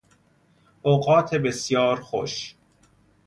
[0.81, 2.55] اوقات بسیار خوش